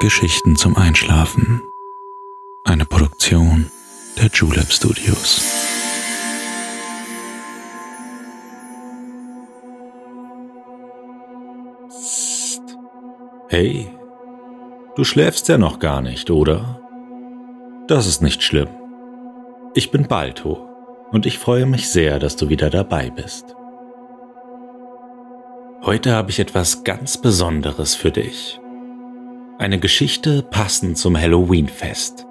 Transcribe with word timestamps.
Geschichten 0.00 0.54
zum 0.54 0.76
Einschlafen. 0.76 1.72
Eine 2.62 2.84
Produktion 2.84 3.68
der 4.16 4.28
Julep 4.32 4.70
Studios. 4.70 5.42
Psst. 11.88 12.62
Hey, 13.48 13.88
du 14.94 15.02
schläfst 15.02 15.48
ja 15.48 15.58
noch 15.58 15.80
gar 15.80 16.00
nicht, 16.00 16.30
oder? 16.30 16.80
Das 17.88 18.06
ist 18.06 18.22
nicht 18.22 18.44
schlimm. 18.44 18.68
Ich 19.74 19.90
bin 19.90 20.06
Balto 20.06 20.64
und 21.10 21.26
ich 21.26 21.40
freue 21.40 21.66
mich 21.66 21.88
sehr, 21.88 22.20
dass 22.20 22.36
du 22.36 22.48
wieder 22.48 22.70
dabei 22.70 23.10
bist. 23.10 23.56
Heute 25.82 26.12
habe 26.12 26.30
ich 26.30 26.38
etwas 26.38 26.84
ganz 26.84 27.20
Besonderes 27.20 27.96
für 27.96 28.12
dich. 28.12 28.60
Eine 29.60 29.80
Geschichte 29.80 30.44
passend 30.44 30.98
zum 30.98 31.18
Halloween-Fest. 31.18 32.24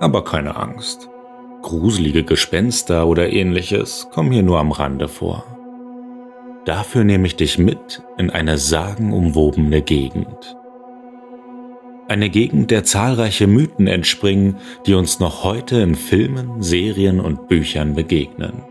Aber 0.00 0.22
keine 0.22 0.56
Angst. 0.56 1.08
Gruselige 1.62 2.24
Gespenster 2.24 3.06
oder 3.06 3.32
ähnliches 3.32 4.08
kommen 4.12 4.32
hier 4.32 4.42
nur 4.42 4.58
am 4.58 4.70
Rande 4.70 5.08
vor. 5.08 5.46
Dafür 6.66 7.04
nehme 7.04 7.26
ich 7.26 7.36
dich 7.36 7.56
mit 7.56 8.02
in 8.18 8.28
eine 8.28 8.58
sagenumwobene 8.58 9.80
Gegend. 9.80 10.58
Eine 12.06 12.28
Gegend, 12.28 12.70
der 12.70 12.84
zahlreiche 12.84 13.46
Mythen 13.46 13.86
entspringen, 13.86 14.58
die 14.84 14.92
uns 14.92 15.18
noch 15.18 15.42
heute 15.42 15.80
in 15.80 15.94
Filmen, 15.94 16.62
Serien 16.62 17.18
und 17.18 17.48
Büchern 17.48 17.94
begegnen. 17.94 18.62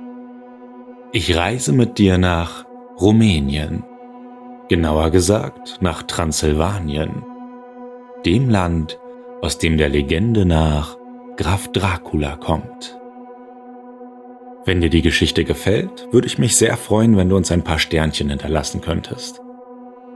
Ich 1.11 1.35
reise 1.35 1.73
mit 1.73 1.97
dir 1.97 2.19
nach 2.19 2.63
Rumänien, 3.01 3.83
genauer 4.69 5.09
gesagt 5.09 5.79
nach 5.81 6.03
Transsilvanien, 6.03 7.23
dem 8.25 8.49
Land, 8.49 8.99
aus 9.41 9.57
dem 9.57 9.77
der 9.77 9.89
Legende 9.89 10.45
nach 10.45 10.97
Graf 11.37 11.71
Dracula 11.71 12.35
kommt. 12.37 12.97
Wenn 14.65 14.81
dir 14.81 14.89
die 14.89 15.03
Geschichte 15.03 15.43
gefällt, 15.43 16.07
würde 16.11 16.27
ich 16.27 16.39
mich 16.39 16.55
sehr 16.55 16.75
freuen, 16.75 17.17
wenn 17.17 17.29
du 17.29 17.35
uns 17.35 17.51
ein 17.51 17.63
paar 17.63 17.77
Sternchen 17.77 18.29
hinterlassen 18.29 18.81
könntest. 18.81 19.41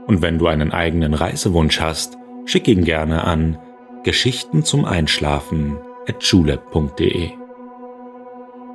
Und 0.06 0.22
wenn 0.22 0.38
du 0.38 0.48
einen 0.48 0.72
eigenen 0.72 1.14
Reisewunsch 1.14 1.80
hast, 1.80 2.18
schick 2.46 2.66
ihn 2.66 2.84
gerne 2.84 3.22
an 3.24 3.58
Geschichten 4.02 4.64
zum 4.64 4.84
Einschlafen 4.86 5.76
at 6.08 6.22
julep.de. 6.24 7.30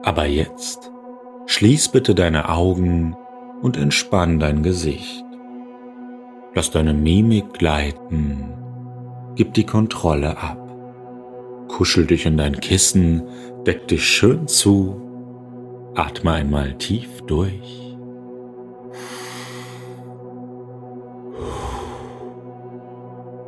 Aber 0.03 0.25
jetzt 0.27 0.91
schließ 1.47 1.89
bitte 1.89 2.15
deine 2.15 2.47
Augen 2.49 3.17
und 3.61 3.75
entspann 3.75 4.39
dein 4.39 4.63
Gesicht. 4.63 5.25
Lass 6.53 6.71
deine 6.71 6.93
Mimik 6.93 7.53
gleiten, 7.53 8.53
gib 9.35 9.53
die 9.53 9.65
Kontrolle 9.65 10.37
ab. 10.37 10.61
Kuschel 11.67 12.05
dich 12.05 12.25
in 12.25 12.37
dein 12.37 12.59
Kissen, 12.59 13.23
deck 13.65 13.87
dich 13.87 14.05
schön 14.05 14.47
zu, 14.47 15.01
atme 15.95 16.31
einmal 16.31 16.73
tief 16.77 17.21
durch. 17.23 17.97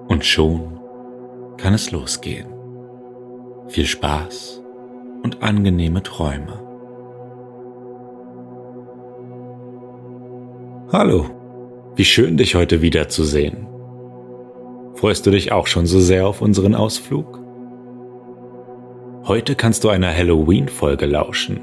Und 0.08 0.26
schon 0.26 0.80
kann 1.58 1.74
es 1.74 1.92
losgehen. 1.92 2.48
Viel 3.68 3.86
Spaß 3.86 4.62
und 5.24 5.44
angenehme 5.44 6.04
Träume. 6.04 6.64
Hallo, 10.92 11.26
wie 11.96 12.06
schön 12.06 12.38
dich 12.38 12.56
heute 12.56 12.82
wiederzusehen. 12.82 13.68
Freust 14.98 15.28
du 15.28 15.32
dich 15.32 15.52
auch 15.52 15.68
schon 15.68 15.86
so 15.86 16.00
sehr 16.00 16.26
auf 16.26 16.42
unseren 16.42 16.74
Ausflug? 16.74 17.40
Heute 19.26 19.54
kannst 19.54 19.84
du 19.84 19.90
einer 19.90 20.12
Halloween-Folge 20.12 21.06
lauschen. 21.06 21.60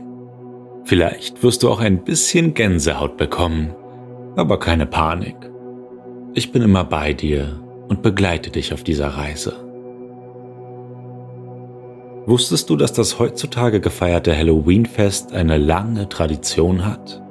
Vielleicht 0.85 1.43
wirst 1.43 1.65
du 1.65 1.69
auch 1.69 1.81
ein 1.81 2.05
bisschen 2.05 2.55
Gänsehaut 2.55 3.17
bekommen, 3.17 3.75
aber 4.37 4.61
keine 4.61 4.87
Panik. 4.87 5.35
Ich 6.35 6.53
bin 6.53 6.63
immer 6.63 6.85
bei 6.85 7.13
dir 7.13 7.61
und 7.89 8.03
begleite 8.03 8.51
dich 8.51 8.73
auf 8.73 8.85
dieser 8.85 9.09
Reise. 9.09 9.55
Wusstest 12.27 12.71
du, 12.71 12.77
dass 12.77 12.93
das 12.93 13.19
heutzutage 13.19 13.81
gefeierte 13.81 14.37
Halloween-Fest 14.37 15.33
eine 15.33 15.59
lange 15.59 16.09
Tradition 16.09 16.87
hat? 16.87 17.24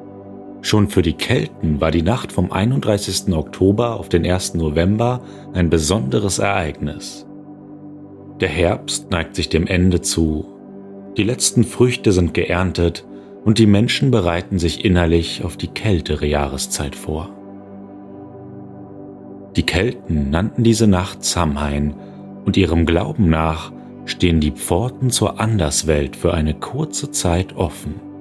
Schon 0.64 0.88
für 0.88 1.02
die 1.02 1.14
Kelten 1.14 1.82
war 1.82 1.92
die 1.92 2.02
Nacht 2.02 2.32
vom 2.32 2.50
31. 2.50 3.34
Oktober 3.36 4.00
auf 4.00 4.08
den 4.08 4.26
1. 4.26 4.54
November 4.54 5.22
ein 5.54 5.70
besonderes 5.70 6.40
Ereignis. 6.40 7.28
Der 8.40 8.48
Herbst 8.48 9.12
neigt 9.12 9.36
sich 9.36 9.50
dem 9.50 9.68
Ende 9.68 10.00
zu, 10.00 10.46
die 11.18 11.24
letzten 11.24 11.66
Früchte 11.66 12.14
sind 12.14 12.34
geerntet 12.34 13.06
und 13.44 13.60
die 13.60 13.66
Menschen 13.66 14.10
bereiten 14.10 14.58
sich 14.58 14.86
innerlich 14.86 15.44
auf 15.44 15.58
die 15.58 15.68
kältere 15.68 16.26
Jahreszeit 16.26 16.96
vor. 16.96 17.30
Die 19.58 19.64
Kelten 19.64 20.30
nannten 20.30 20.64
diese 20.64 20.88
Nacht 20.88 21.26
Samhain 21.26 21.94
und 22.46 22.56
ihrem 22.56 22.86
Glauben 22.86 23.30
nach 23.30 23.74
stehen 24.06 24.40
die 24.40 24.52
Pforten 24.52 25.10
zur 25.10 25.42
Anderswelt 25.42 26.16
für 26.16 26.34
eine 26.34 26.54
kurze 26.54 27.12
Zeit 27.12 27.54
offen. 27.58 28.13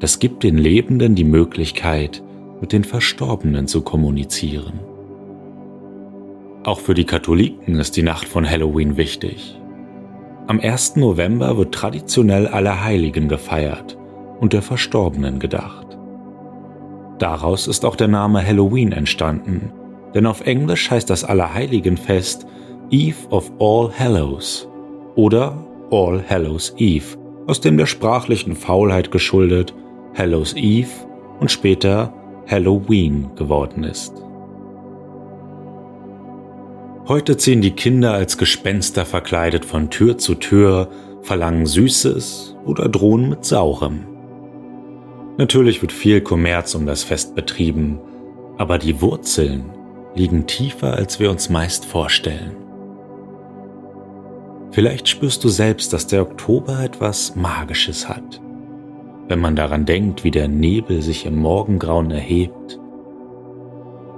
Das 0.00 0.20
gibt 0.20 0.44
den 0.44 0.58
Lebenden 0.58 1.14
die 1.14 1.24
Möglichkeit, 1.24 2.22
mit 2.60 2.72
den 2.72 2.84
Verstorbenen 2.84 3.66
zu 3.66 3.82
kommunizieren. 3.82 4.80
Auch 6.64 6.80
für 6.80 6.94
die 6.94 7.04
Katholiken 7.04 7.78
ist 7.80 7.96
die 7.96 8.02
Nacht 8.02 8.28
von 8.28 8.48
Halloween 8.48 8.96
wichtig. 8.96 9.58
Am 10.46 10.60
1. 10.60 10.96
November 10.96 11.56
wird 11.56 11.74
traditionell 11.74 12.46
Allerheiligen 12.46 13.28
gefeiert 13.28 13.98
und 14.40 14.52
der 14.52 14.62
Verstorbenen 14.62 15.38
gedacht. 15.40 15.98
Daraus 17.18 17.66
ist 17.66 17.84
auch 17.84 17.96
der 17.96 18.08
Name 18.08 18.46
Halloween 18.46 18.92
entstanden, 18.92 19.72
denn 20.14 20.26
auf 20.26 20.46
Englisch 20.46 20.90
heißt 20.90 21.10
das 21.10 21.24
Allerheiligenfest 21.24 22.46
Eve 22.90 23.28
of 23.30 23.50
All 23.58 23.90
Hallows 23.98 24.68
oder 25.16 25.56
All 25.90 26.22
Hallows 26.28 26.74
Eve, 26.78 27.18
aus 27.46 27.60
dem 27.60 27.76
der 27.76 27.86
sprachlichen 27.86 28.54
Faulheit 28.54 29.10
geschuldet 29.10 29.74
Hallows 30.18 30.54
Eve 30.54 30.90
und 31.38 31.48
später 31.48 32.12
Halloween 32.48 33.30
geworden 33.36 33.84
ist. 33.84 34.12
Heute 37.06 37.36
ziehen 37.36 37.62
die 37.62 37.70
Kinder 37.70 38.12
als 38.12 38.36
Gespenster 38.36 39.06
verkleidet 39.06 39.64
von 39.64 39.90
Tür 39.90 40.18
zu 40.18 40.34
Tür, 40.34 40.88
verlangen 41.22 41.66
Süßes 41.66 42.56
oder 42.66 42.88
drohen 42.88 43.30
mit 43.30 43.44
Saurem. 43.44 44.06
Natürlich 45.38 45.80
wird 45.80 45.92
viel 45.92 46.20
Kommerz 46.20 46.74
um 46.74 46.84
das 46.84 47.04
Fest 47.04 47.36
betrieben, 47.36 48.00
aber 48.58 48.78
die 48.78 49.00
Wurzeln 49.00 49.70
liegen 50.16 50.46
tiefer, 50.46 50.94
als 50.94 51.20
wir 51.20 51.30
uns 51.30 51.48
meist 51.48 51.84
vorstellen. 51.84 52.56
Vielleicht 54.72 55.08
spürst 55.08 55.44
du 55.44 55.48
selbst, 55.48 55.92
dass 55.92 56.08
der 56.08 56.22
Oktober 56.22 56.82
etwas 56.82 57.36
Magisches 57.36 58.08
hat 58.08 58.40
wenn 59.28 59.40
man 59.40 59.54
daran 59.54 59.84
denkt, 59.84 60.24
wie 60.24 60.30
der 60.30 60.48
Nebel 60.48 61.02
sich 61.02 61.26
im 61.26 61.36
Morgengrauen 61.36 62.10
erhebt, 62.10 62.80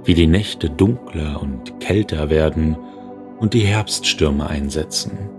wie 0.03 0.13
die 0.13 0.27
Nächte 0.27 0.69
dunkler 0.69 1.41
und 1.41 1.79
kälter 1.79 2.29
werden 2.29 2.77
und 3.39 3.53
die 3.53 3.61
Herbststürme 3.61 4.47
einsetzen. 4.47 5.29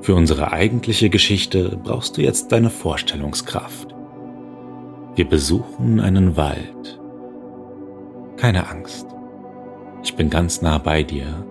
Für 0.00 0.14
unsere 0.14 0.52
eigentliche 0.52 1.10
Geschichte 1.10 1.78
brauchst 1.82 2.16
du 2.16 2.22
jetzt 2.22 2.50
deine 2.52 2.70
Vorstellungskraft. 2.70 3.94
Wir 5.14 5.28
besuchen 5.28 6.00
einen 6.00 6.36
Wald. 6.36 7.00
Keine 8.36 8.68
Angst. 8.68 9.06
Ich 10.02 10.16
bin 10.16 10.30
ganz 10.30 10.62
nah 10.62 10.78
bei 10.78 11.02
dir 11.02 11.46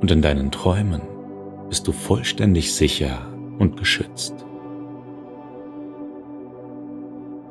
und 0.00 0.10
in 0.10 0.22
deinen 0.22 0.50
Träumen 0.50 1.02
bist 1.68 1.86
du 1.86 1.92
vollständig 1.92 2.74
sicher 2.74 3.18
und 3.58 3.76
geschützt. 3.76 4.41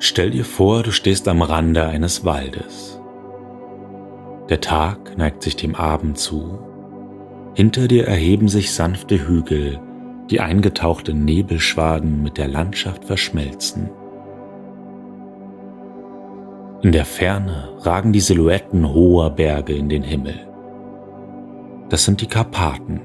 Stell 0.04 0.32
dir 0.32 0.44
vor, 0.44 0.82
du 0.82 0.90
stehst 0.90 1.28
am 1.28 1.42
Rande 1.42 1.86
eines 1.86 2.24
Waldes. 2.24 3.00
Der 4.48 4.60
Tag 4.60 5.16
neigt 5.16 5.44
sich 5.44 5.54
dem 5.54 5.76
Abend 5.76 6.18
zu. 6.18 6.58
Hinter 7.54 7.86
dir 7.86 8.08
erheben 8.08 8.48
sich 8.48 8.72
sanfte 8.72 9.28
Hügel, 9.28 9.78
die 10.28 10.40
eingetauchte 10.40 11.14
Nebelschwaden 11.14 12.20
mit 12.20 12.36
der 12.36 12.48
Landschaft 12.48 13.04
verschmelzen. 13.04 13.90
In 16.82 16.90
der 16.90 17.04
Ferne 17.04 17.68
ragen 17.82 18.12
die 18.12 18.18
Silhouetten 18.18 18.92
hoher 18.92 19.30
Berge 19.30 19.74
in 19.74 19.88
den 19.88 20.02
Himmel. 20.02 20.34
Das 21.90 22.04
sind 22.04 22.20
die 22.22 22.26
Karpaten, 22.26 23.00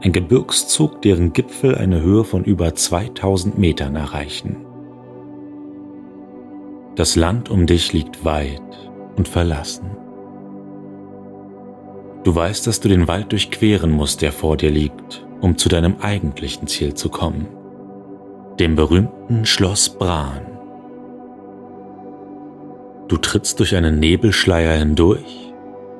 ein 0.00 0.10
Gebirgszug, 0.10 1.02
deren 1.02 1.32
Gipfel 1.32 1.76
eine 1.76 2.02
Höhe 2.02 2.24
von 2.24 2.42
über 2.42 2.74
2000 2.74 3.58
Metern 3.58 3.94
erreichen. 3.94 4.56
Das 6.96 7.14
Land 7.16 7.50
um 7.50 7.66
dich 7.66 7.92
liegt 7.92 8.24
weit 8.24 8.90
und 9.16 9.28
verlassen. 9.28 9.90
Du 12.24 12.34
weißt, 12.34 12.66
dass 12.66 12.80
du 12.80 12.88
den 12.88 13.08
Wald 13.08 13.32
durchqueren 13.32 13.90
musst, 13.90 14.22
der 14.22 14.32
vor 14.32 14.56
dir 14.56 14.70
liegt, 14.70 15.24
um 15.40 15.56
zu 15.56 15.68
deinem 15.68 15.96
eigentlichen 16.00 16.66
Ziel 16.66 16.94
zu 16.94 17.08
kommen, 17.08 17.46
dem 18.58 18.76
berühmten 18.76 19.46
Schloss 19.46 19.88
Bran. 19.88 20.42
Du 23.08 23.16
trittst 23.16 23.58
durch 23.58 23.74
einen 23.74 23.98
Nebelschleier 23.98 24.76
hindurch 24.76 25.52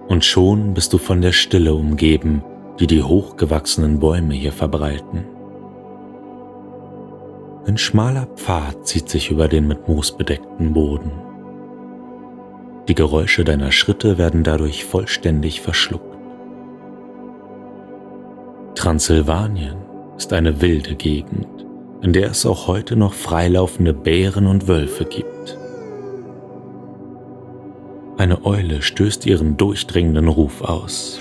und 0.09 0.25
schon 0.25 0.75
bist 0.75 0.93
du 0.93 0.99
von 0.99 1.23
der 1.23 1.33
Stille 1.33 1.73
umgeben, 1.73 2.45
die 2.79 2.87
die 2.87 3.03
hochgewachsenen 3.03 3.99
Bäume 4.01 4.35
hier 4.35 4.53
verbreiten. 4.53 5.25
Ein 7.67 7.77
schmaler 7.77 8.27
Pfad 8.37 8.87
zieht 8.87 9.09
sich 9.09 9.31
über 9.31 9.47
den 9.47 9.69
mit 9.69 9.87
Moos 9.87 10.17
bedeckten 10.17 10.73
Boden. 10.73 11.13
Die 12.89 12.95
Geräusche 12.95 13.45
deiner 13.45 13.71
Schritte 13.71 14.17
werden 14.17 14.43
dadurch 14.43 14.85
vollständig 14.85 15.61
verschluckt. 15.61 16.17
Transsilvanien 18.75 19.77
ist 20.17 20.33
eine 20.33 20.63
wilde 20.63 20.95
Gegend, 20.95 21.67
in 22.01 22.15
der 22.15 22.31
es 22.31 22.47
auch 22.47 22.67
heute 22.67 22.97
noch 22.97 23.13
freilaufende 23.13 23.93
Bären 23.93 24.47
und 24.47 24.67
Wölfe 24.67 25.05
gibt. 25.05 25.59
Eine 28.17 28.45
Eule 28.47 28.81
stößt 28.81 29.27
ihren 29.27 29.59
durchdringenden 29.59 30.29
Ruf 30.29 30.63
aus. 30.63 31.21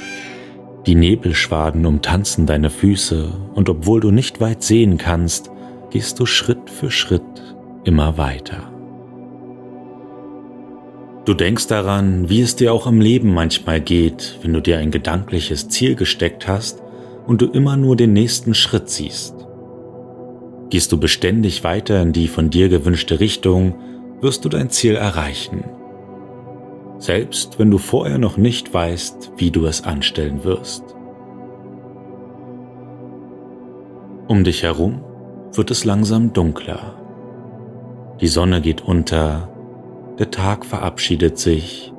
Die 0.86 0.96
Nebelschwaden 0.96 1.86
umtanzen 1.86 2.46
deine 2.46 2.70
Füße 2.70 3.30
und 3.54 3.70
obwohl 3.70 4.00
du 4.00 4.12
nicht 4.12 4.40
weit 4.40 4.64
sehen 4.64 4.98
kannst, 4.98 5.52
gehst 5.90 6.20
du 6.20 6.26
Schritt 6.26 6.70
für 6.70 6.92
Schritt 6.92 7.22
immer 7.84 8.18
weiter. 8.18 8.72
Du 11.26 11.34
denkst 11.34 11.68
daran, 11.68 12.30
wie 12.30 12.42
es 12.42 12.56
dir 12.56 12.74
auch 12.74 12.88
im 12.88 13.02
Leben 13.02 13.34
manchmal 13.34 13.82
geht, 13.82 14.40
wenn 14.42 14.54
du 14.54 14.62
dir 14.62 14.80
ein 14.80 14.92
gedankliches 14.92 15.68
Ziel 15.70 15.96
gesteckt 15.96 16.48
hast 16.48 16.82
und 17.28 17.42
du 17.42 17.48
immer 17.48 17.78
nur 17.78 17.96
den 17.96 18.14
nächsten 18.14 18.54
Schritt 18.54 18.90
siehst. 18.90 19.36
Gehst 20.70 20.92
du 20.92 21.00
beständig 21.00 21.64
weiter 21.64 22.02
in 22.02 22.14
die 22.14 22.28
von 22.28 22.50
dir 22.50 22.70
gewünschte 22.70 23.20
Richtung, 23.20 23.76
wirst 24.22 24.46
du 24.46 24.50
dein 24.50 24.70
Ziel 24.70 24.96
erreichen. 24.96 25.64
Selbst 26.98 27.60
wenn 27.60 27.72
du 27.72 27.78
vorher 27.78 28.18
noch 28.18 28.38
nicht 28.38 28.74
weißt, 28.74 29.34
wie 29.38 29.52
du 29.52 29.66
es 29.66 29.84
anstellen 29.84 30.44
wirst. 30.44 30.84
Um 34.28 34.44
dich 34.44 34.64
herum 34.64 35.02
wird 35.54 35.72
es 35.72 35.86
langsam 35.86 36.34
dunkler. 36.34 36.96
Die 38.22 38.28
Sonne 38.28 38.62
geht 38.62 38.82
unter, 38.82 39.50
der 40.18 40.32
Tag 40.32 40.66
verabschiedet 40.66 41.38
sich 41.38 41.94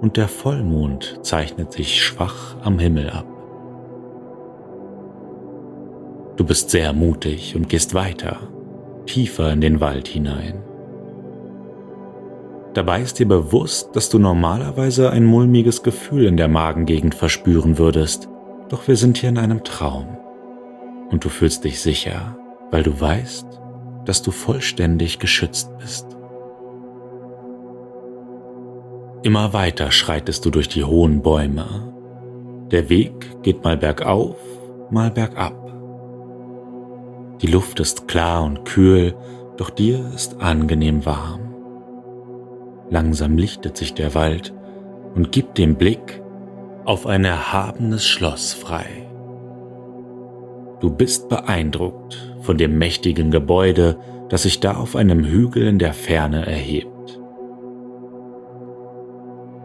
und 0.00 0.16
der 0.16 0.28
Vollmond 0.28 1.20
zeichnet 1.22 1.72
sich 1.72 2.02
schwach 2.02 2.56
am 2.62 2.78
Himmel 2.78 3.10
ab. 3.10 3.26
Du 6.36 6.44
bist 6.44 6.70
sehr 6.70 6.92
mutig 6.92 7.54
und 7.54 7.68
gehst 7.68 7.94
weiter, 7.94 8.38
tiefer 9.06 9.52
in 9.52 9.60
den 9.60 9.80
Wald 9.80 10.08
hinein. 10.08 10.62
Dabei 12.72 13.02
ist 13.02 13.18
dir 13.18 13.26
bewusst, 13.26 13.94
dass 13.94 14.08
du 14.08 14.18
normalerweise 14.18 15.10
ein 15.10 15.24
mulmiges 15.24 15.82
Gefühl 15.82 16.24
in 16.24 16.36
der 16.36 16.48
Magengegend 16.48 17.14
verspüren 17.14 17.78
würdest, 17.78 18.28
doch 18.68 18.88
wir 18.88 18.96
sind 18.96 19.18
hier 19.18 19.28
in 19.28 19.38
einem 19.38 19.64
Traum 19.64 20.16
und 21.10 21.24
du 21.24 21.28
fühlst 21.28 21.64
dich 21.64 21.80
sicher, 21.80 22.36
weil 22.70 22.82
du 22.82 22.98
weißt, 23.00 23.46
dass 24.04 24.22
du 24.22 24.30
vollständig 24.30 25.18
geschützt 25.18 25.76
bist. 25.78 26.06
Immer 29.22 29.52
weiter 29.52 29.90
schreitest 29.90 30.44
du 30.44 30.50
durch 30.50 30.68
die 30.68 30.84
hohen 30.84 31.20
Bäume. 31.20 31.92
Der 32.70 32.88
Weg 32.88 33.42
geht 33.42 33.62
mal 33.64 33.76
bergauf, 33.76 34.36
mal 34.90 35.10
bergab. 35.10 35.56
Die 37.42 37.46
Luft 37.46 37.80
ist 37.80 38.08
klar 38.08 38.44
und 38.44 38.64
kühl, 38.64 39.14
doch 39.56 39.70
dir 39.70 40.10
ist 40.14 40.40
angenehm 40.40 41.04
warm. 41.04 41.54
Langsam 42.88 43.36
lichtet 43.36 43.76
sich 43.76 43.94
der 43.94 44.14
Wald 44.14 44.54
und 45.14 45.32
gibt 45.32 45.58
den 45.58 45.76
Blick 45.76 46.22
auf 46.84 47.06
ein 47.06 47.24
erhabenes 47.24 48.06
Schloss 48.06 48.52
frei. 48.52 48.86
Du 50.80 50.90
bist 50.90 51.28
beeindruckt 51.28 52.29
von 52.50 52.58
dem 52.58 52.78
mächtigen 52.78 53.30
Gebäude, 53.30 53.96
das 54.28 54.42
sich 54.42 54.58
da 54.58 54.74
auf 54.74 54.96
einem 54.96 55.24
Hügel 55.24 55.68
in 55.68 55.78
der 55.78 55.92
Ferne 55.92 56.44
erhebt. 56.46 57.20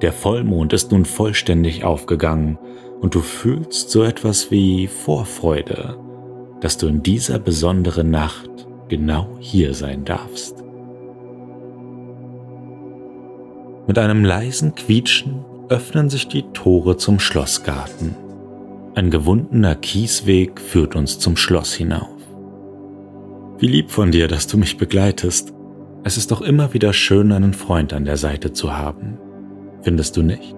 Der 0.03 0.13
Vollmond 0.13 0.71
ist 0.71 0.91
nun 0.91 1.03
vollständig 1.03 1.83
aufgegangen 1.83 2.59
und 3.01 3.15
du 3.15 3.21
fühlst 3.21 3.89
so 3.89 4.03
etwas 4.03 4.51
wie 4.51 4.85
Vorfreude, 4.85 5.97
dass 6.61 6.77
du 6.77 6.85
in 6.85 7.01
dieser 7.01 7.39
besonderen 7.39 8.11
Nacht 8.11 8.67
genau 8.88 9.35
hier 9.39 9.73
sein 9.73 10.05
darfst. 10.05 10.63
Mit 13.88 13.97
einem 13.97 14.23
leisen 14.23 14.75
Quietschen 14.75 15.43
öffnen 15.69 16.11
sich 16.11 16.27
die 16.27 16.43
Tore 16.53 16.97
zum 16.97 17.19
Schlossgarten. 17.19 18.15
Ein 18.93 19.09
gewundener 19.09 19.73
Kiesweg 19.73 20.61
führt 20.61 20.95
uns 20.95 21.17
zum 21.17 21.35
Schloss 21.35 21.73
hinauf. 21.73 22.14
Wie 23.57 23.67
lieb 23.67 23.91
von 23.91 24.11
dir, 24.11 24.27
dass 24.27 24.47
du 24.47 24.57
mich 24.57 24.77
begleitest. 24.77 25.53
Es 26.03 26.17
ist 26.17 26.31
doch 26.31 26.41
immer 26.41 26.73
wieder 26.73 26.93
schön, 26.93 27.31
einen 27.31 27.53
Freund 27.53 27.93
an 27.93 28.05
der 28.05 28.17
Seite 28.17 28.53
zu 28.53 28.77
haben. 28.77 29.17
Findest 29.81 30.17
du 30.17 30.23
nicht? 30.23 30.55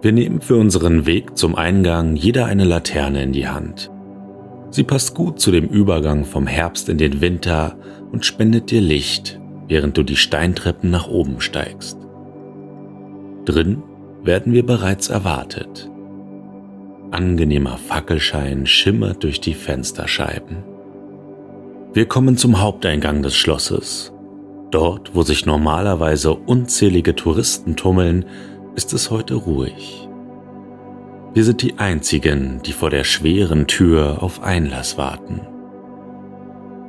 Wir 0.00 0.12
nehmen 0.12 0.40
für 0.40 0.56
unseren 0.56 1.06
Weg 1.06 1.36
zum 1.36 1.54
Eingang 1.54 2.16
jeder 2.16 2.46
eine 2.46 2.64
Laterne 2.64 3.22
in 3.22 3.32
die 3.32 3.48
Hand. 3.48 3.90
Sie 4.70 4.84
passt 4.84 5.14
gut 5.14 5.40
zu 5.40 5.50
dem 5.50 5.68
Übergang 5.68 6.24
vom 6.24 6.46
Herbst 6.46 6.88
in 6.88 6.98
den 6.98 7.20
Winter 7.20 7.76
und 8.10 8.24
spendet 8.24 8.70
dir 8.70 8.80
Licht, 8.80 9.40
während 9.68 9.96
du 9.96 10.02
die 10.02 10.16
Steintreppen 10.16 10.90
nach 10.90 11.08
oben 11.08 11.40
steigst. 11.40 11.98
Drin 13.44 13.82
werden 14.22 14.52
wir 14.52 14.64
bereits 14.64 15.08
erwartet 15.08 15.92
angenehmer 17.12 17.76
Fackelschein 17.76 18.66
schimmert 18.66 19.22
durch 19.22 19.40
die 19.40 19.54
Fensterscheiben. 19.54 20.64
Wir 21.94 22.06
kommen 22.06 22.38
zum 22.38 22.58
Haupteingang 22.58 23.22
des 23.22 23.36
Schlosses. 23.36 24.14
Dort, 24.70 25.14
wo 25.14 25.20
sich 25.22 25.44
normalerweise 25.44 26.32
unzählige 26.32 27.14
Touristen 27.14 27.76
tummeln, 27.76 28.24
ist 28.74 28.94
es 28.94 29.10
heute 29.10 29.34
ruhig. 29.34 30.08
Wir 31.34 31.44
sind 31.44 31.60
die 31.60 31.78
Einzigen, 31.78 32.62
die 32.64 32.72
vor 32.72 32.88
der 32.88 33.04
schweren 33.04 33.66
Tür 33.66 34.22
auf 34.22 34.42
Einlass 34.42 34.96
warten. 34.96 35.42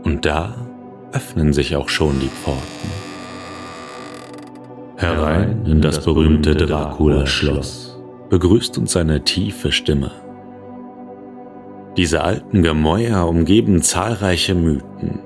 Und 0.04 0.26
da 0.26 0.56
öffnen 1.12 1.52
sich 1.52 1.76
auch 1.76 1.90
schon 1.90 2.22
die 2.22 2.30
Pforten. 2.30 2.90
Herein 4.96 5.66
in 5.66 5.82
das 5.82 6.06
berühmte 6.06 6.56
Dracula-Schloss 6.56 8.00
begrüßt 8.30 8.78
uns 8.78 8.94
seine 8.94 9.26
tiefe 9.26 9.74
Stimme. 9.74 10.23
Diese 11.98 12.24
alten 12.24 12.64
Gemäuer 12.64 13.28
umgeben 13.28 13.82
zahlreiche 13.82 14.56
Mythen. 14.56 15.20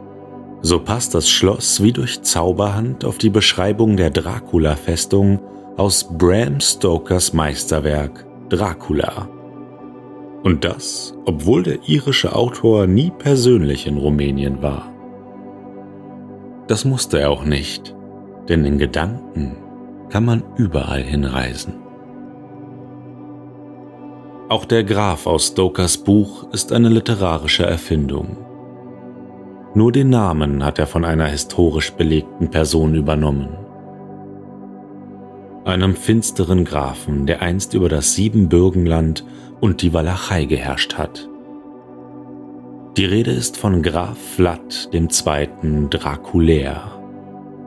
So 0.62 0.80
passt 0.80 1.16
das 1.16 1.30
Schloss 1.30 1.82
wie 1.82 1.94
durch 1.94 2.24
Zauberhand 2.24 3.06
auf 3.06 3.18
die 3.18 3.30
Beschreibung 3.30 3.96
der 3.96 4.10
Dracula-Festung 4.10 5.40
aus 5.78 6.10
Bram 6.18 6.60
Stokers 6.60 7.32
Meisterwerk 7.34 8.26
Dracula. 8.50 9.30
Und 10.44 10.66
das, 10.66 11.16
obwohl 11.26 11.64
der 11.64 11.88
irische 11.88 12.36
Autor 12.36 12.86
nie 12.86 13.12
persönlich 13.12 13.88
in 13.88 13.98
Rumänien 13.98 14.62
war. 14.62 14.92
Das 16.68 16.84
musste 16.84 17.20
er 17.20 17.32
auch 17.32 17.46
nicht, 17.46 17.96
denn 18.50 18.66
in 18.66 18.78
Gedanken 18.78 19.56
kann 20.10 20.26
man 20.26 20.44
überall 20.58 21.04
hinreisen. 21.04 21.76
Auch 24.50 24.64
der 24.64 24.86
Graf 24.86 25.28
aus 25.28 25.48
Stokers 25.48 25.98
Buch 25.98 26.50
ist 26.54 26.72
eine 26.72 26.88
literarische 26.88 27.66
Erfindung. 27.66 28.38
Nur 29.74 29.92
den 29.92 30.10
Namen 30.10 30.64
hat 30.64 30.80
er 30.80 30.88
von 30.88 31.04
einer 31.04 31.28
historisch 31.28 31.92
belegten 31.92 32.50
Person 32.50 32.96
übernommen. 32.96 33.50
Einem 35.66 35.98
finsteren 35.98 36.64
Grafen, 36.64 37.26
der 37.26 37.42
einst 37.42 37.74
über 37.74 37.90
das 37.90 38.16
Siebenbürgenland 38.16 39.26
und 39.60 39.82
die 39.82 39.92
Walachei 39.92 40.46
geherrscht 40.46 40.98
hat. 40.98 41.28
Die 42.96 43.06
Rede 43.06 43.32
ist 43.32 43.58
von 43.58 43.84
Graf 43.84 44.18
Vlad 44.18 44.90
II. 44.94 45.90
Draculär, 45.90 46.84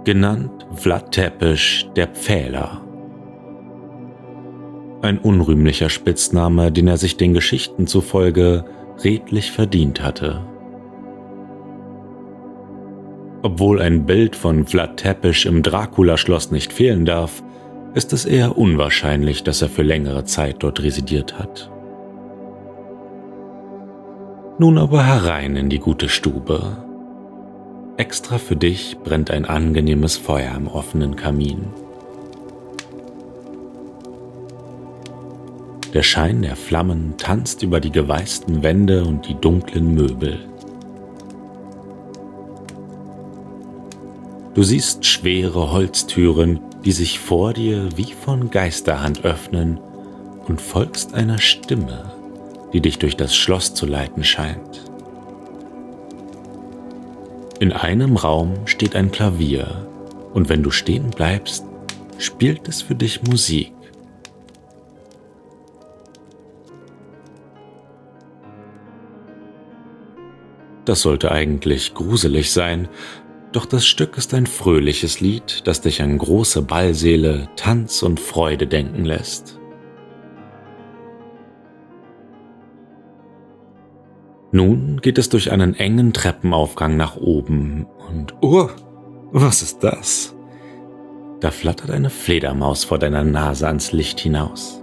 genannt 0.05 0.67
Vlad 0.77 1.13
Tepes 1.13 1.85
der 1.95 2.09
Pfähler 2.09 2.81
ein 5.03 5.19
unrühmlicher 5.19 5.89
Spitzname, 5.89 6.71
den 6.73 6.89
er 6.89 6.97
sich 6.97 7.17
den 7.17 7.35
Geschichten 7.35 7.87
zufolge 7.87 8.65
redlich 9.03 9.51
verdient 9.51 10.03
hatte. 10.03 10.45
Obwohl 13.43 13.81
ein 13.81 14.05
Bild 14.05 14.37
von 14.37 14.67
Vlad 14.67 14.99
Tepes 14.99 15.47
im 15.47 15.63
Dracula-Schloss 15.63 16.51
nicht 16.51 16.73
fehlen 16.73 17.07
darf, 17.07 17.43
ist 17.95 18.13
es 18.13 18.27
eher 18.27 18.59
unwahrscheinlich, 18.59 19.43
dass 19.43 19.63
er 19.63 19.69
für 19.69 19.83
längere 19.83 20.25
Zeit 20.25 20.57
dort 20.61 20.83
residiert 20.83 21.39
hat. 21.39 21.71
Nun 24.59 24.77
aber 24.77 25.05
herein 25.05 25.57
in 25.57 25.71
die 25.71 25.79
gute 25.79 26.11
Stube. 26.11 26.77
Extra 27.97 28.37
für 28.37 28.57
dich 28.57 28.99
brennt 29.03 29.31
ein 29.31 29.47
angenehmes 29.47 30.19
Feuer 30.19 30.55
im 30.55 30.69
offenen 30.69 31.17
Kamin. 31.17 31.65
Der 35.93 36.05
Schein 36.05 36.43
der 36.43 36.55
Flammen 36.55 37.15
tanzt 37.19 37.65
über 37.65 37.81
die 37.81 37.91
geweißten 37.91 38.63
Wände 38.63 39.05
und 39.05 39.27
die 39.27 39.35
dunklen 39.35 39.93
Möbel. 39.93 40.39
Du 44.55 44.63
siehst 44.63 45.05
schwere 45.05 45.73
Holztüren, 45.73 46.61
die 46.85 46.93
sich 46.93 47.19
vor 47.19 47.55
dir 47.55 47.89
wie 47.97 48.13
von 48.13 48.51
Geisterhand 48.51 49.25
öffnen 49.25 49.81
und 50.47 50.61
folgst 50.61 51.15
einer 51.15 51.39
Stimme, 51.39 52.13
die 52.73 52.81
dich 52.81 52.99
durch 52.99 53.17
das 53.17 53.35
Schloss 53.35 53.75
zu 53.75 53.87
leiten 53.87 54.23
scheint. 54.23 54.91
In 57.59 57.73
einem 57.73 58.17
Raum 58.17 58.55
steht 58.65 58.95
ein 58.95 59.11
Klavier 59.11 59.87
und 60.35 60.49
wenn 60.49 60.63
du 60.63 60.71
stehen 60.71 61.11
bleibst, 61.11 61.65
spielt 62.19 62.69
es 62.69 62.81
für 62.81 62.95
dich 62.95 63.23
Musik. 63.23 63.73
Das 70.91 71.03
sollte 71.03 71.31
eigentlich 71.31 71.95
gruselig 71.95 72.51
sein, 72.51 72.89
doch 73.53 73.65
das 73.65 73.87
Stück 73.87 74.19
ist 74.19 74.35
ein 74.35 74.49
fröhliches 74.49 75.21
Lied, 75.21 75.63
das 75.69 75.83
dich 75.83 76.03
an 76.03 76.19
große 76.19 76.63
Ballseele, 76.63 77.49
Tanz 77.55 78.03
und 78.03 78.19
Freude 78.19 78.67
denken 78.67 79.05
lässt. 79.05 79.61
Nun 84.51 85.01
geht 85.01 85.19
es 85.19 85.29
durch 85.29 85.53
einen 85.53 85.75
engen 85.75 86.13
Treppenaufgang 86.13 86.97
nach 86.97 87.17
oben 87.17 87.87
und 88.09 88.35
oh, 88.41 88.69
was 89.31 89.63
ist 89.63 89.85
das? 89.85 90.35
Da 91.39 91.53
flattert 91.53 91.93
eine 91.93 92.11
Fledermaus 92.11 92.83
vor 92.83 92.99
deiner 92.99 93.23
Nase 93.23 93.69
ans 93.69 93.93
Licht 93.93 94.19
hinaus. 94.19 94.83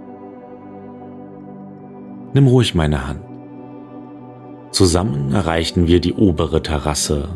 Nimm 2.32 2.46
ruhig 2.46 2.74
meine 2.74 3.06
Hand. 3.06 3.27
Zusammen 4.70 5.32
erreichen 5.32 5.86
wir 5.86 6.00
die 6.00 6.14
obere 6.14 6.62
Terrasse 6.62 7.28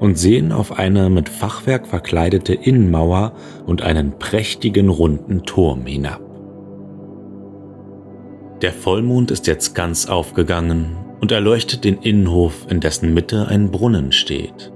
und 0.00 0.18
sehen 0.18 0.52
auf 0.52 0.78
eine 0.78 1.10
mit 1.10 1.28
Fachwerk 1.28 1.86
verkleidete 1.86 2.54
Innenmauer 2.54 3.32
und 3.66 3.82
einen 3.82 4.18
prächtigen 4.18 4.88
runden 4.88 5.44
Turm 5.44 5.86
hinab. 5.86 6.20
Der 8.62 8.72
Vollmond 8.72 9.30
ist 9.30 9.46
jetzt 9.46 9.74
ganz 9.74 10.06
aufgegangen 10.06 10.96
und 11.20 11.32
erleuchtet 11.32 11.84
den 11.84 11.98
Innenhof, 11.98 12.66
in 12.68 12.80
dessen 12.80 13.14
Mitte 13.14 13.48
ein 13.48 13.70
Brunnen 13.70 14.12
steht. 14.12 14.72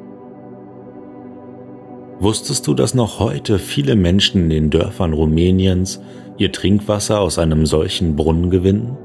Wusstest 2.20 2.66
du, 2.66 2.74
dass 2.74 2.94
noch 2.94 3.20
heute 3.20 3.58
viele 3.58 3.94
Menschen 3.94 4.44
in 4.44 4.50
den 4.50 4.70
Dörfern 4.70 5.12
Rumäniens 5.12 6.00
ihr 6.36 6.50
Trinkwasser 6.50 7.20
aus 7.20 7.38
einem 7.38 7.64
solchen 7.64 8.16
Brunnen 8.16 8.50
gewinnen? 8.50 8.96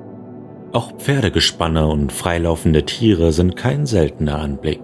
Auch 0.74 0.92
Pferdegespanne 0.98 1.88
und 1.88 2.12
freilaufende 2.12 2.84
Tiere 2.84 3.32
sind 3.32 3.56
kein 3.56 3.86
seltener 3.86 4.40
Anblick. 4.40 4.82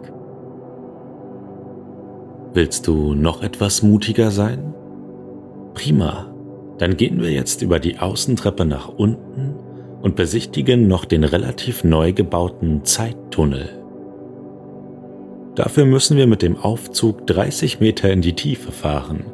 Willst 2.53 2.85
du 2.85 3.15
noch 3.15 3.41
etwas 3.41 3.81
mutiger 3.81 4.29
sein? 4.29 4.75
Prima, 5.73 6.31
dann 6.77 6.95
gehen 6.95 7.21
wir 7.21 7.31
jetzt 7.31 7.63
über 7.63 7.79
die 7.79 7.97
Außentreppe 7.97 8.65
nach 8.65 8.87
unten 8.87 9.55
und 10.03 10.15
besichtigen 10.15 10.87
noch 10.87 11.05
den 11.05 11.23
relativ 11.23 11.83
neu 11.83 12.13
gebauten 12.13 12.85
Zeittunnel. 12.85 13.69
Dafür 15.55 15.85
müssen 15.85 16.17
wir 16.17 16.27
mit 16.27 16.43
dem 16.43 16.55
Aufzug 16.55 17.25
30 17.25 17.79
Meter 17.79 18.11
in 18.11 18.21
die 18.21 18.35
Tiefe 18.35 18.71
fahren. 18.71 19.25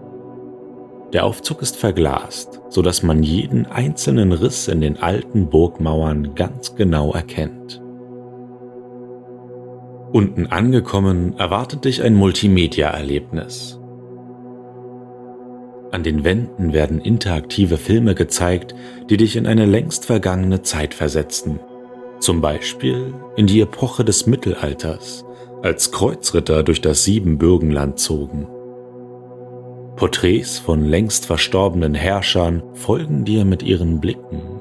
Der 1.15 1.23
Aufzug 1.23 1.61
ist 1.61 1.77
verglast, 1.77 2.59
sodass 2.67 3.01
man 3.01 3.23
jeden 3.23 3.67
einzelnen 3.67 4.33
Riss 4.33 4.67
in 4.67 4.81
den 4.81 4.97
alten 4.97 5.47
Burgmauern 5.49 6.35
ganz 6.35 6.75
genau 6.75 7.13
erkennt. 7.13 7.81
Unten 10.11 10.47
angekommen 10.47 11.37
erwartet 11.37 11.85
dich 11.85 12.03
ein 12.03 12.15
Multimedia-Erlebnis. 12.15 13.79
An 15.91 16.03
den 16.03 16.25
Wänden 16.25 16.73
werden 16.73 16.99
interaktive 16.99 17.77
Filme 17.77 18.13
gezeigt, 18.13 18.75
die 19.09 19.15
dich 19.15 19.37
in 19.37 19.47
eine 19.47 19.65
längst 19.65 20.03
vergangene 20.03 20.63
Zeit 20.63 20.93
versetzen. 20.93 21.61
Zum 22.19 22.41
Beispiel 22.41 23.13
in 23.37 23.47
die 23.47 23.61
Epoche 23.61 24.03
des 24.03 24.27
Mittelalters, 24.27 25.23
als 25.63 25.93
Kreuzritter 25.93 26.61
durch 26.61 26.81
das 26.81 27.05
Siebenbürgenland 27.05 27.99
zogen. 27.99 28.49
Porträts 29.95 30.59
von 30.59 30.83
längst 30.83 31.25
verstorbenen 31.25 31.93
Herrschern 31.93 32.63
folgen 32.73 33.23
dir 33.23 33.45
mit 33.45 33.63
ihren 33.63 33.99
Blicken 33.99 34.55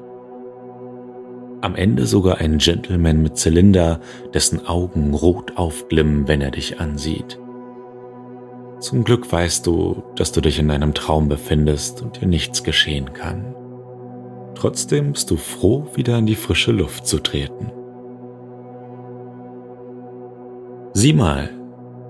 am 1.65 1.75
Ende 1.75 2.05
sogar 2.05 2.37
ein 2.37 2.59
Gentleman 2.59 3.23
mit 3.23 3.37
Zylinder, 3.37 3.99
dessen 4.35 4.67
Augen 4.67 5.15
rot 5.15 5.57
aufglimmen, 5.57 6.27
wenn 6.27 6.39
er 6.39 6.51
dich 6.51 6.79
ansieht. 6.79 7.39
Zum 8.79 9.03
Glück 9.03 9.31
weißt 9.31 9.65
du, 9.65 10.03
dass 10.15 10.31
du 10.31 10.41
dich 10.41 10.59
in 10.59 10.69
einem 10.69 10.93
Traum 10.93 11.27
befindest 11.27 12.03
und 12.03 12.21
dir 12.21 12.27
nichts 12.27 12.63
geschehen 12.63 13.13
kann. 13.13 13.55
Trotzdem 14.53 15.13
bist 15.13 15.31
du 15.31 15.37
froh, 15.37 15.87
wieder 15.95 16.19
in 16.19 16.27
die 16.27 16.35
frische 16.35 16.71
Luft 16.71 17.07
zu 17.07 17.17
treten. 17.17 17.71
Sieh 20.93 21.13
mal, 21.13 21.49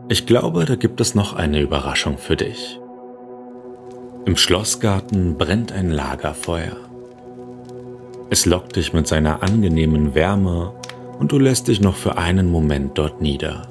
ich 0.10 0.26
glaube, 0.26 0.66
da 0.66 0.76
gibt 0.76 1.00
es 1.00 1.16
noch 1.16 1.34
eine 1.34 1.62
Überraschung 1.62 2.18
für 2.18 2.36
dich. 2.36 2.80
Im 4.26 4.38
Schlossgarten 4.38 5.38
brennt 5.38 5.72
ein 5.72 5.92
Lagerfeuer. 5.92 6.78
Es 8.32 8.48
lockt 8.48 8.76
dich 8.76 8.92
mit 8.92 9.08
seiner 9.08 9.44
angenehmen 9.44 10.16
Wärme 10.16 10.74
und 11.20 11.32
du 11.32 11.38
lässt 11.38 11.68
dich 11.68 11.80
noch 11.80 11.96
für 11.96 12.18
einen 12.18 12.50
Moment 12.50 12.98
dort 12.98 13.22
nieder. 13.22 13.70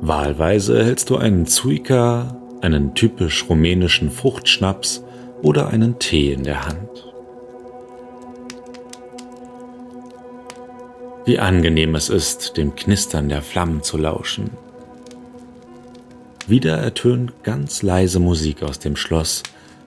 Wahlweise 0.00 0.82
hältst 0.82 1.10
du 1.10 1.18
einen 1.18 1.44
Zuika, 1.44 2.40
einen 2.62 2.94
typisch 2.94 3.44
rumänischen 3.50 4.10
Fruchtschnaps 4.10 5.04
oder 5.42 5.68
einen 5.68 5.98
Tee 5.98 6.32
in 6.32 6.44
der 6.44 6.64
Hand. 6.64 7.12
Wie 11.26 11.38
angenehm 11.38 11.94
es 11.94 12.08
ist, 12.08 12.56
dem 12.56 12.74
Knistern 12.76 13.28
der 13.28 13.42
Flammen 13.42 13.82
zu 13.82 13.98
lauschen. 13.98 14.50
Wieder 16.48 16.76
ertönt 16.78 17.42
ganz 17.42 17.82
leise 17.82 18.20
Musik 18.20 18.62
aus 18.62 18.78
dem 18.78 18.94
Schloss, 18.94 19.42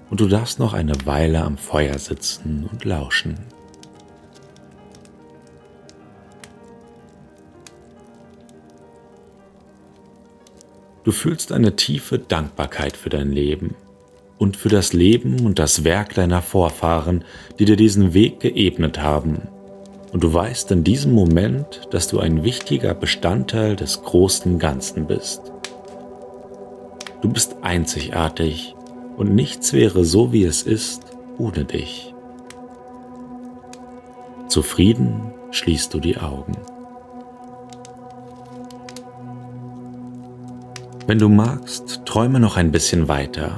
und 0.10 0.20
du 0.20 0.28
darfst 0.28 0.60
noch 0.60 0.74
eine 0.74 0.94
Weile 1.06 1.42
am 1.42 1.58
Feuer 1.58 1.98
sitzen 1.98 2.68
und 2.70 2.84
lauschen. 2.84 3.36
Du 11.06 11.14
fühlst 11.14 11.54
eine 11.54 11.78
tiefe 11.78 12.20
Dankbarkeit 12.20 12.98
für 12.98 13.10
dein 13.10 13.32
Leben 13.32 13.76
und 14.38 14.58
für 14.58 14.70
das 14.70 14.92
Leben 14.92 15.46
und 15.46 15.60
das 15.60 15.86
Werk 15.86 16.14
deiner 16.16 16.42
Vorfahren, 16.42 17.24
die 17.58 17.66
dir 17.66 17.78
diesen 17.78 18.14
Weg 18.14 18.42
geebnet 18.42 19.00
haben. 19.00 19.44
Und 20.12 20.24
du 20.24 20.34
weißt 20.34 20.72
in 20.72 20.84
diesem 20.84 21.14
Moment, 21.14 21.88
dass 21.92 22.10
du 22.10 22.20
ein 22.20 22.44
wichtiger 22.44 22.94
Bestandteil 22.94 23.76
des 23.78 24.02
großen 24.02 24.60
Ganzen 24.60 25.08
bist. 25.08 25.54
Du 27.22 27.30
bist 27.30 27.58
einzigartig 27.62 28.76
und 29.18 29.36
nichts 29.36 29.74
wäre 29.74 30.06
so, 30.06 30.32
wie 30.32 30.44
es 30.44 30.64
ist, 30.64 31.04
ohne 31.38 31.66
dich. 31.66 32.14
Zufrieden 34.48 35.34
schließt 35.52 35.94
du 35.94 36.00
die 36.00 36.18
Augen. 36.18 36.54
Wenn 41.08 41.20
du 41.20 41.28
magst, 41.28 42.04
träume 42.06 42.40
noch 42.40 42.56
ein 42.56 42.72
bisschen 42.72 43.08
weiter. 43.08 43.56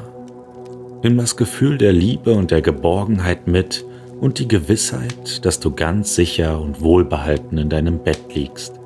Nimm 1.04 1.18
das 1.18 1.36
Gefühl 1.36 1.78
der 1.78 1.94
Liebe 1.94 2.34
und 2.34 2.50
der 2.50 2.62
Geborgenheit 2.62 3.48
mit 3.48 3.86
und 4.20 4.40
die 4.40 4.48
Gewissheit, 4.48 5.46
dass 5.46 5.60
du 5.60 5.72
ganz 5.72 6.16
sicher 6.16 6.60
und 6.60 6.82
wohlbehalten 6.82 7.58
in 7.58 7.70
deinem 7.70 8.00
Bett 8.00 8.34
liegst 8.34 8.80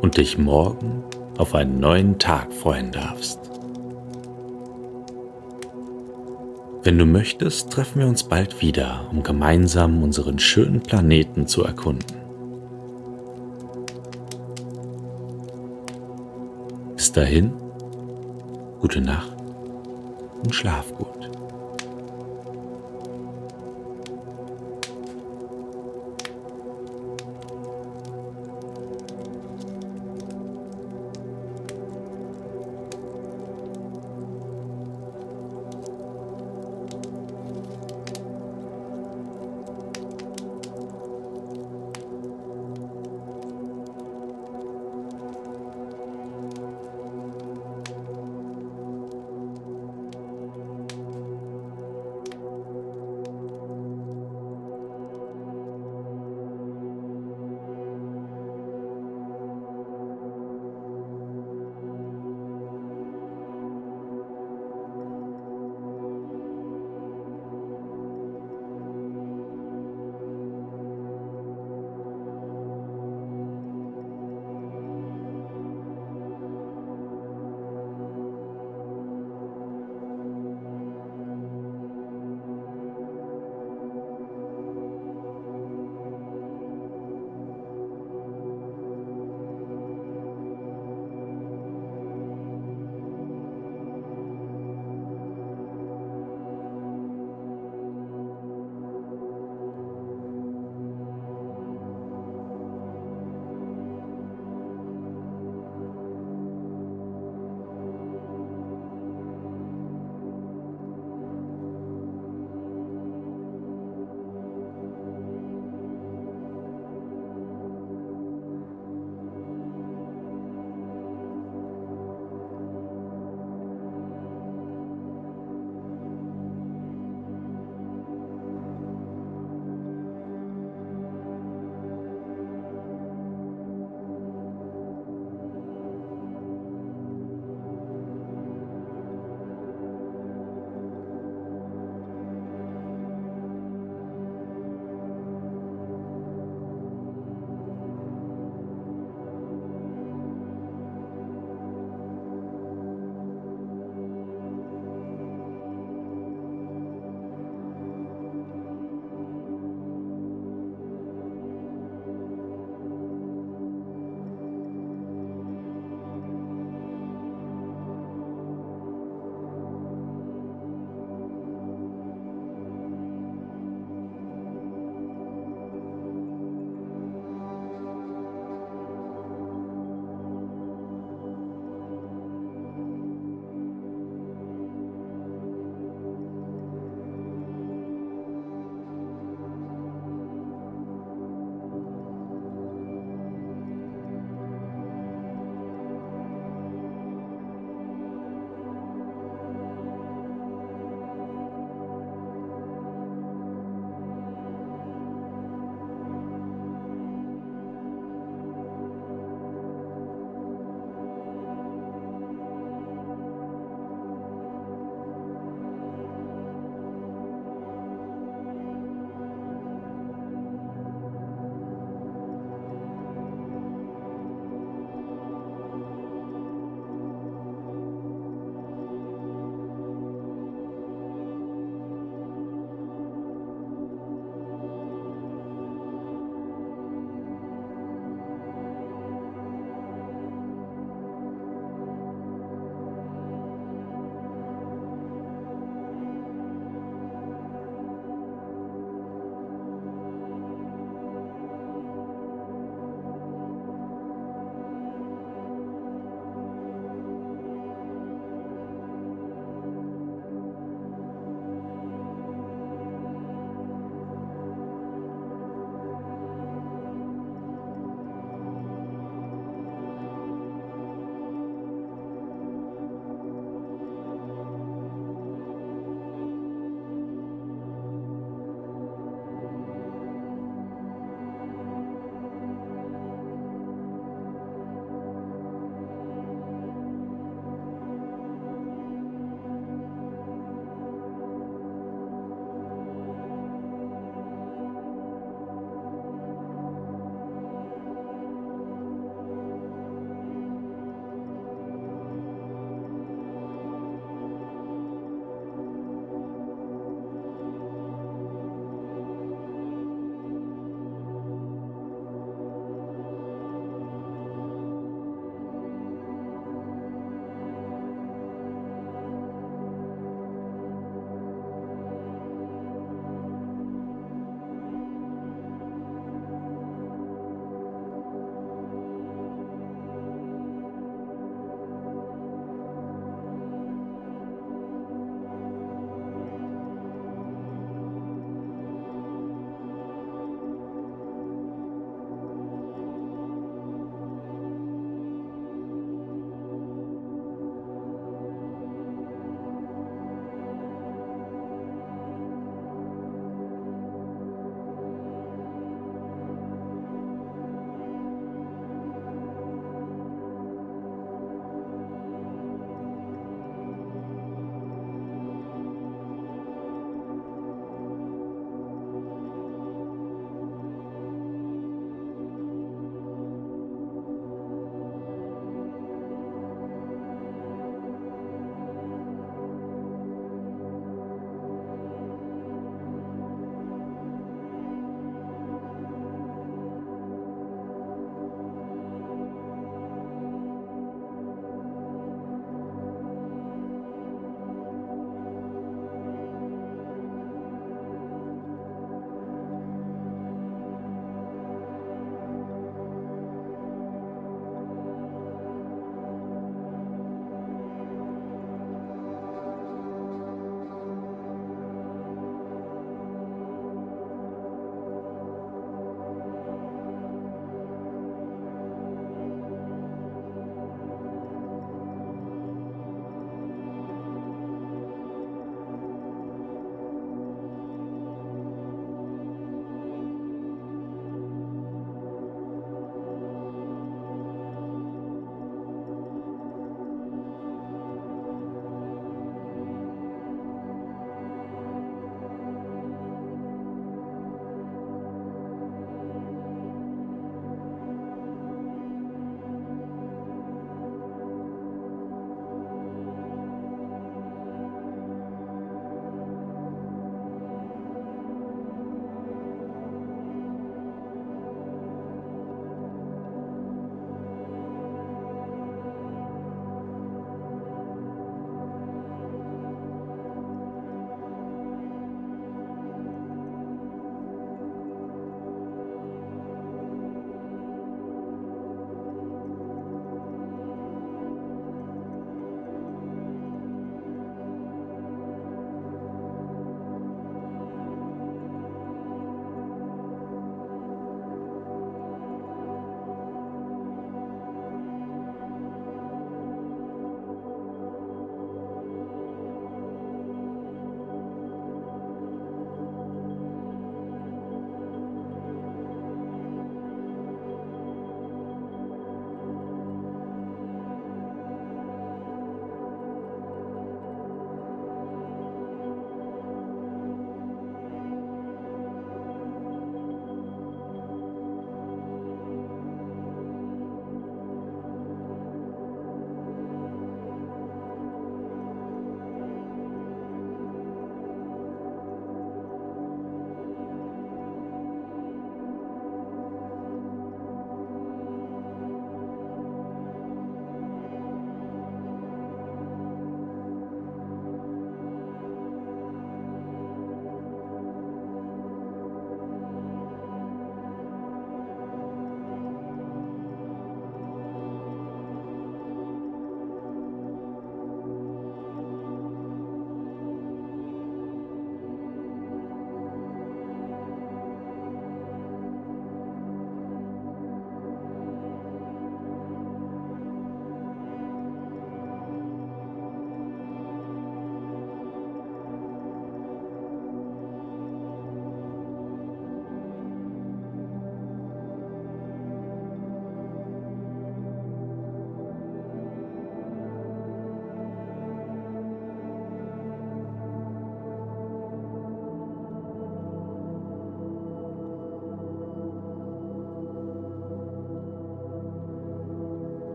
und 0.00 0.16
dich 0.16 0.38
morgen 0.38 1.02
auf 1.38 1.54
einen 1.54 1.80
neuen 1.80 2.18
Tag 2.18 2.52
freuen 2.52 2.92
darfst. 2.92 3.43
Wenn 6.84 6.98
du 6.98 7.06
möchtest, 7.06 7.70
treffen 7.72 8.00
wir 8.00 8.06
uns 8.06 8.24
bald 8.24 8.60
wieder, 8.60 9.08
um 9.10 9.22
gemeinsam 9.22 10.02
unseren 10.02 10.38
schönen 10.38 10.82
Planeten 10.82 11.46
zu 11.46 11.64
erkunden. 11.64 12.18
Bis 16.94 17.10
dahin, 17.10 17.54
gute 18.80 19.00
Nacht 19.00 19.34
und 20.42 20.54
schlaf 20.54 20.94
gut. 20.94 21.30